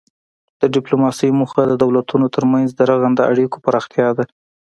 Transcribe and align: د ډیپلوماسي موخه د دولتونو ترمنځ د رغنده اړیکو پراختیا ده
د 0.61 0.63
ډیپلوماسي 0.75 1.29
موخه 1.39 1.61
د 1.67 1.73
دولتونو 1.83 2.25
ترمنځ 2.35 2.67
د 2.73 2.81
رغنده 2.91 3.23
اړیکو 3.31 3.57
پراختیا 3.65 4.07
ده 4.17 4.23